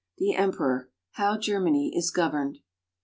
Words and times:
THE 0.17 0.33
EMPEROR— 0.33 0.89
HOW 1.17 1.37
GERMANY 1.37 1.95
IS 1.95 2.09
GOVERNED. 2.09 2.57